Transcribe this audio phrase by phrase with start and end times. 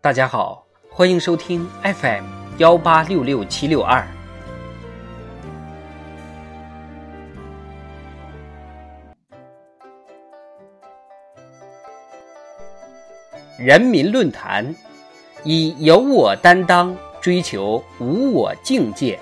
[0.00, 2.24] 大家好，欢迎收听 FM
[2.58, 4.06] 幺八六六七六二。
[13.58, 14.72] 人民论坛
[15.42, 19.18] 以有我担当，追求无我境界。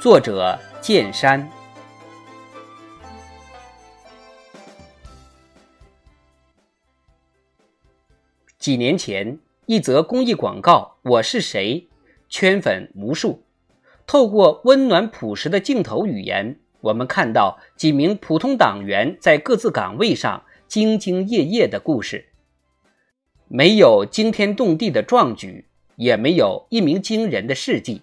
[0.00, 1.46] 作者：剑山。
[8.60, 9.38] 几年前。
[9.64, 11.88] 一则公益广告，我是谁？
[12.28, 13.42] 圈粉无数。
[14.06, 22.26] 透过温暖朴实的镜头语言，我们看到几名普通党员在各自岗位上兢兢业业的故事。
[23.48, 25.64] 没有惊天动地的壮举，
[25.96, 28.02] 也没有一鸣惊人的事迹，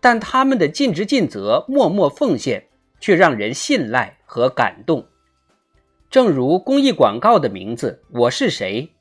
[0.00, 2.68] 但他们的尽职尽责、默默奉献，
[3.00, 5.04] 却让人信赖和感动。
[6.10, 8.92] 正如公益广告的名字“我是谁”。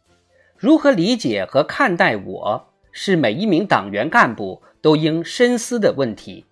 [0.57, 6.45] 如何理解和看待我是每一名党员干部都应深思的问题。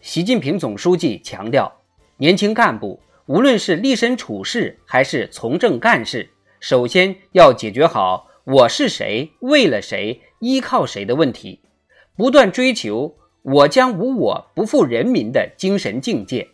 [0.00, 1.70] 习近平总书记强调，
[2.16, 11.60] 年轻干部无论是立身处世还是从政干事，首先要解决好“我是谁、为了谁、依靠谁”的问题，
[12.16, 16.48] 不断追求“我将无我、不负人民”的精神境界。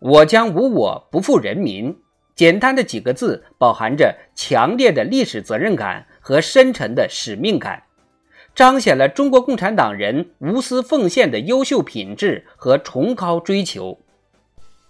[0.00, 1.96] 我将无我、不负人民。
[2.34, 7.82] 简单的几个字，饱含着强烈的历史责任感和深沉的使命感，
[8.54, 13.98] 彰显了中国共产党人无私奉献的优秀品质和崇高追求。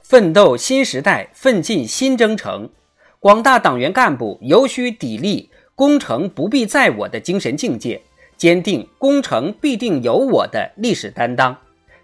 [0.01, 2.71] 奋斗新时代，奋进新征程，
[3.19, 8.03] 广大党员干部尤需砥砺“功成不必在我”的精神境界，
[8.37, 11.57] 坚定“功成必定有我”的历史担当，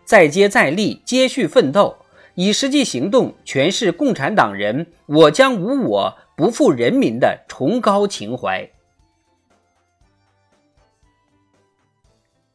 [0.05, 1.97] 再接再厉，接续奋斗。
[2.41, 8.71] 以实际行动诠释共产党人“我将无我，不负人民”的崇高情怀。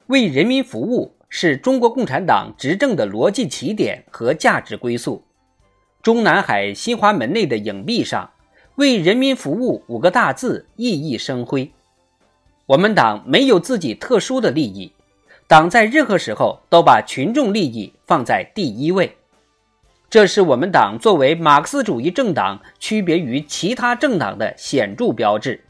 [0.08, 5.22] 为人民服务是中国共产党执政的逻辑起点和价值归宿。
[6.02, 8.32] 中南海新华门内的影壁上
[8.76, 11.70] ，“为人民服务”五个大字熠熠生辉。
[12.68, 14.94] 我们党没有自己特殊的利益，
[15.46, 19.18] 党在任何时候都把群众利益放在第一位。
[20.14, 25.66] 这是我们党作为马克思主义政党区别于其他政党的显著标志。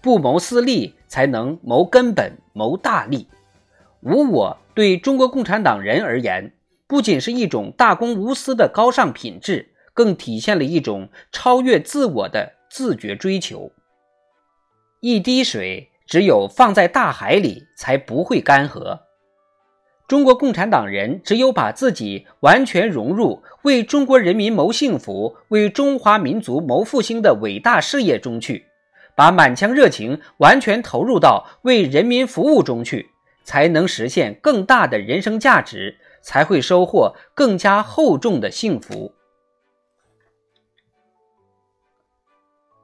[0.00, 3.26] 不谋私利，才能谋根本、谋大利。
[4.02, 6.52] 无我对中国共产党人而言，
[6.86, 13.72] 不仅是一种大公无私的高尚品质，更体现了一种超越自我的自觉追求。
[15.00, 19.00] 一滴水，只有放在大海里，才不会干涸。
[20.12, 28.66] 中国共产党人只有把自己完全融入为中国人民谋幸福、为中华民族谋复兴的伟大事业中去，
[29.16, 33.08] 把满腔热情完全投入到为人民服务中去，
[33.42, 39.14] 才能实现更大的人生价值，才会收获更加厚重的幸福。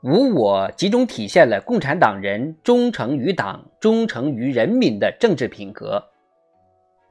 [0.00, 6.02] 无我，集中体现了共产党人忠诚于党、忠诚于人民的政治品格。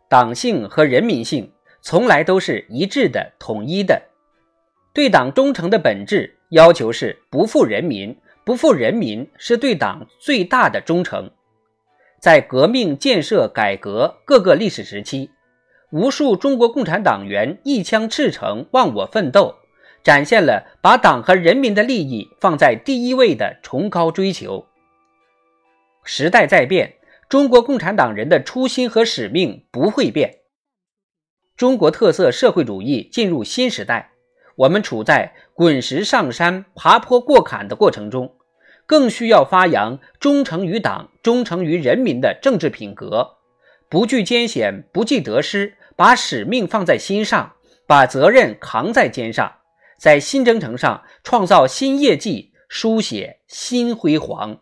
[0.09, 1.51] 党性和人民性
[1.81, 4.01] 从来都是一致的、统一的。
[4.93, 11.29] 对党忠诚的本质要求是不负人民，不负人民是对党最大的忠诚。
[12.19, 15.29] 在革命、建设、改革各个历史时期，
[15.91, 19.55] 无数中国共产党员一腔赤诚、忘我奋斗，
[20.03, 24.65] 展现了把党和人民的利益放在第一位的崇高追求。
[26.03, 26.96] 时代在变。
[27.29, 30.39] 中国共产党人的初心和使命不会变。
[31.57, 34.11] 中国特色社会主义进入新时代，
[34.55, 38.37] 我们处在滚石上山、爬坡过坎的过程中，
[38.85, 43.37] 更需要发扬忠诚于党、忠诚于人民的政治品格，
[43.89, 49.57] 不惧艰险，不计得失，把使命放在心上，把责任扛在肩上，
[49.99, 54.61] 在新征程上创造新业绩，书写新辉煌。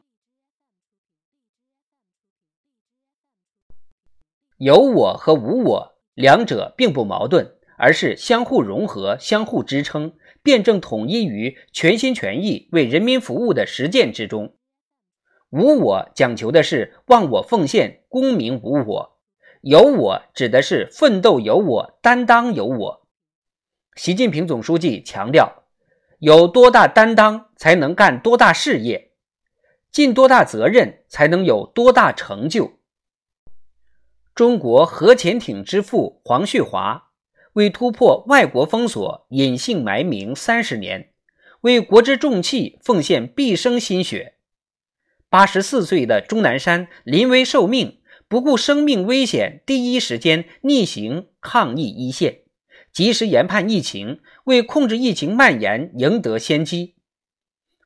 [4.57, 14.55] 有我和无我两者并不矛盾，而是相互融合、相互支撑，辩证统一于全心全意为人民服务的实践之中。
[15.49, 19.17] 无我讲求的是忘我奉献、功名无我；
[19.61, 23.07] 有我指的是奋斗有我、担当有我。
[23.95, 25.63] 习近平总书记强调，
[26.19, 29.11] 有多大担当，才能干多大事业；
[29.91, 32.79] 尽多大责任，才能有多大成就。
[34.35, 37.11] 中国核潜艇之父黄旭华
[37.53, 41.13] 为突破外国封锁，隐姓埋名三十年，
[41.61, 44.33] 为国之重器奉献毕生心血。
[45.29, 52.41] 八十四岁的钟南山临危受命，不顾生命危险，第一时间逆行抗疫一线，
[52.91, 56.95] 及时研判疫情，为控制疫情蔓延赢得先机。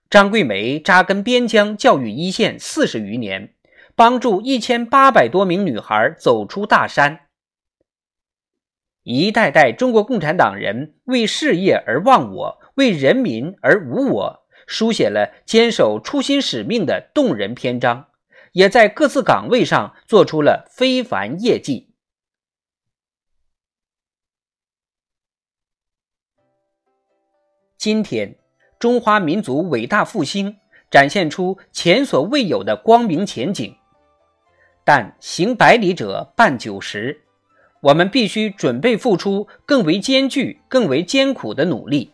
[0.10, 3.54] 张桂梅扎根边疆教育一线四十余年，
[4.00, 7.28] 帮助一千八百多名女孩走出大山。
[9.04, 14.48] 一代代中国共产党人为事业而忘我，为人民而无我。
[14.66, 18.08] 书写了坚守初心使命的动人篇章，
[18.54, 21.94] 也在各自岗位上做出了非凡业绩。
[27.78, 28.40] 今天，
[28.80, 30.56] 中华民族伟大复兴
[30.90, 33.76] 展现出前所未有的光明前景，
[34.92, 37.22] 但行百里者半九十，
[37.80, 42.10] 我们必须准备付出更为艰巨、更为艰苦的努力，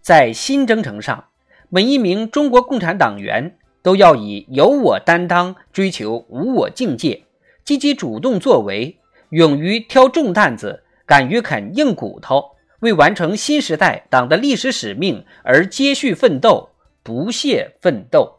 [0.00, 1.24] 在新征程上。
[1.68, 7.24] 每一名中国共产党员都要以有我担当，追求无我境界，
[7.64, 8.96] 积极主动作为，
[9.30, 12.52] 勇于挑重担子，敢于啃硬骨头，
[12.82, 16.70] 为完成新时代党的历史使命而接续奋斗，
[17.02, 18.36] 不懈奋斗。